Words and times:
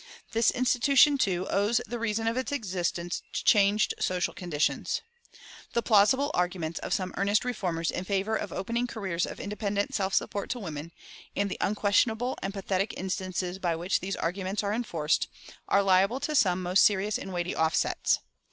This 0.31 0.49
institution, 0.49 1.15
too, 1.19 1.45
owes 1.51 1.79
the 1.85 1.99
reason 1.99 2.25
of 2.25 2.35
its 2.35 2.51
existence 2.51 3.21
to 3.33 3.43
changed 3.43 3.93
social 3.99 4.33
conditions. 4.33 5.01
The 5.73 5.83
plausible 5.83 6.31
arguments 6.33 6.79
of 6.79 6.91
some 6.91 7.13
earnest 7.17 7.45
reformers 7.45 7.91
in 7.91 8.03
favor 8.03 8.35
of 8.35 8.51
opening 8.51 8.87
careers 8.87 9.27
of 9.27 9.39
independent 9.39 9.93
self 9.93 10.15
support 10.15 10.49
to 10.49 10.59
women, 10.59 10.91
and 11.35 11.51
the 11.51 11.57
unquestionable 11.61 12.35
and 12.41 12.51
pathetic 12.51 12.95
instances 12.97 13.59
by 13.59 13.75
which 13.75 13.99
these 13.99 14.15
arguments 14.15 14.63
are 14.63 14.73
enforced, 14.73 15.27
are 15.67 15.83
liable 15.83 16.19
to 16.21 16.33
some 16.33 16.63
most 16.63 16.83
serious 16.83 17.19
and 17.19 17.31
weighty 17.31 17.55
offsets. 17.55 18.17